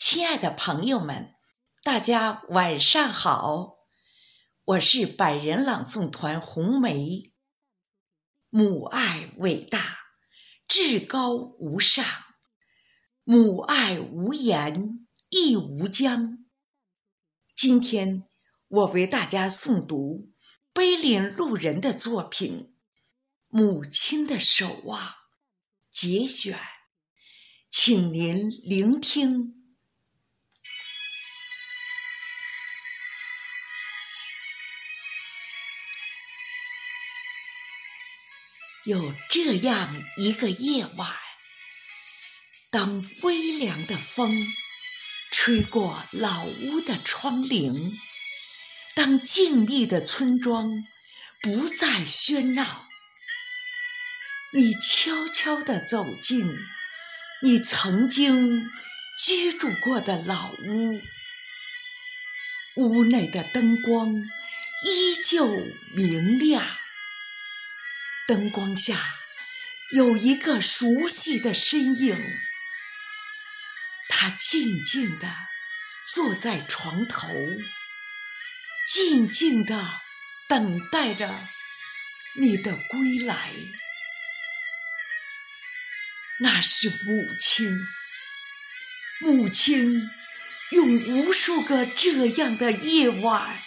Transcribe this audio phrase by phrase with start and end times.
[0.00, 1.34] 亲爱的朋友们，
[1.84, 3.76] 大家晚上好！
[4.64, 7.34] 我是百人朗诵团红梅。
[8.48, 9.98] 母爱伟大，
[10.66, 12.02] 至高无上；
[13.24, 16.46] 母爱无言，亦无疆。
[17.54, 18.24] 今天
[18.68, 20.32] 我为大家诵读
[20.72, 22.72] 碑林路人的作品
[23.48, 24.98] 《母亲的守望》
[25.90, 26.58] 节选，
[27.68, 29.59] 请您聆听。
[38.84, 41.10] 有这样一个夜晚，
[42.70, 44.46] 当微凉的风
[45.30, 47.98] 吹过老屋的窗棂，
[48.94, 50.82] 当静谧的村庄
[51.42, 52.88] 不再喧闹，
[54.54, 56.50] 你悄悄地走进
[57.42, 58.70] 你曾经
[59.18, 61.00] 居住过的老屋，
[62.76, 64.14] 屋内的灯光
[64.84, 65.46] 依旧
[65.94, 66.64] 明亮。
[68.30, 69.16] 灯光下
[69.90, 72.16] 有一个熟悉的身影，
[74.08, 75.26] 他静静地
[76.14, 77.28] 坐在床头，
[78.86, 80.00] 静静地
[80.48, 81.36] 等待着
[82.36, 83.50] 你的归来。
[86.38, 87.68] 那是母亲，
[89.22, 90.08] 母亲
[90.70, 93.60] 用无数个这样的夜晚，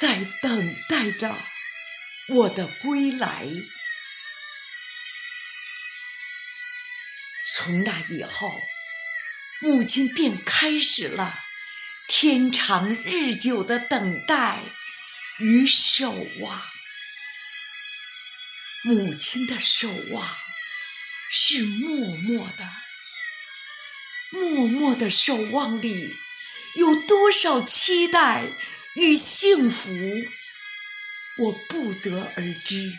[0.00, 1.32] 在等待着。
[2.32, 3.44] 我的归来，
[7.44, 8.48] 从那以后，
[9.60, 11.40] 母亲便开始了
[12.06, 14.60] 天长日久的等待
[15.38, 16.62] 与守望。
[18.84, 20.36] 母亲的守望
[21.32, 22.70] 是默默的，
[24.30, 26.14] 默默的守望里
[26.76, 28.46] 有多少期待
[28.94, 29.90] 与幸福？
[31.40, 32.92] 我不得而知，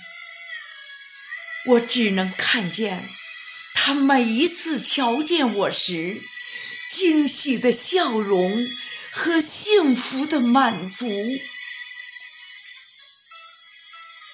[1.67, 3.07] 我只能看见
[3.75, 6.19] 他每一次瞧见我时
[6.89, 8.67] 惊喜的笑容
[9.11, 11.07] 和幸福的满足。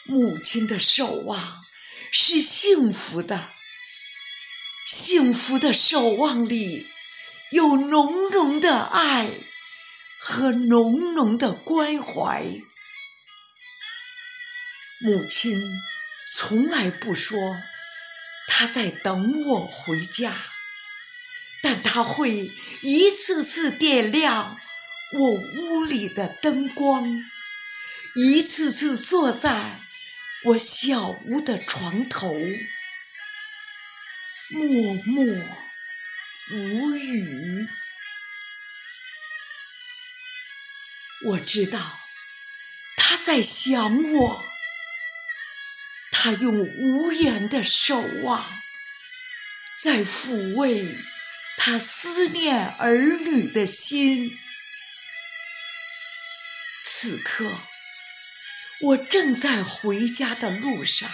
[0.04, 1.66] 母亲的守望
[2.10, 3.52] 是幸福的，
[4.88, 6.88] 幸福的守望里
[7.52, 9.32] 有浓浓的爱
[10.18, 12.46] 和浓浓的关怀。
[15.00, 15.62] 母亲
[16.34, 17.62] 从来不说
[18.48, 20.36] 她在等我回家，
[21.62, 24.58] 但她会一次次点亮
[25.14, 27.06] 我屋里的灯光，
[28.16, 29.82] 一次次坐在
[30.46, 32.34] 我小屋的床头，
[34.50, 35.26] 默默
[36.52, 37.68] 无语。
[41.28, 42.00] 我知道
[42.96, 44.57] 她在想我。
[46.20, 48.44] 他用无言的守望，
[49.84, 50.98] 在抚慰
[51.58, 54.36] 他思念儿女的心。
[56.84, 57.62] 此刻，
[58.82, 61.08] 我正在回家的路上，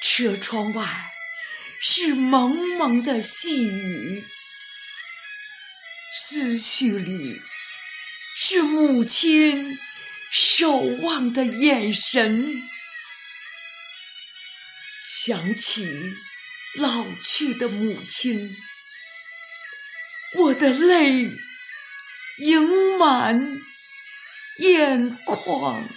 [0.00, 1.12] 车窗外
[1.80, 4.24] 是蒙蒙的细雨，
[6.14, 7.42] 思绪里
[8.38, 9.76] 是母亲
[10.30, 12.62] 守望的眼神。
[15.24, 15.86] 想起
[16.78, 18.56] 老去的母亲，
[20.36, 21.30] 我的泪
[22.38, 23.60] 盈满
[24.58, 25.88] 眼眶。